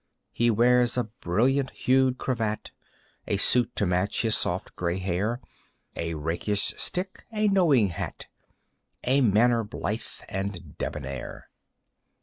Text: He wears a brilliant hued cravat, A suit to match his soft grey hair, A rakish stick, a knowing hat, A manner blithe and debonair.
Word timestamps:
He 0.31 0.49
wears 0.49 0.97
a 0.97 1.03
brilliant 1.21 1.69
hued 1.69 2.17
cravat, 2.17 2.71
A 3.27 3.37
suit 3.37 3.75
to 3.75 3.85
match 3.85 4.23
his 4.23 4.35
soft 4.35 4.75
grey 4.75 4.97
hair, 4.97 5.39
A 5.95 6.15
rakish 6.15 6.73
stick, 6.75 7.23
a 7.31 7.47
knowing 7.47 7.89
hat, 7.89 8.25
A 9.03 9.21
manner 9.21 9.63
blithe 9.63 10.23
and 10.27 10.75
debonair. 10.79 11.51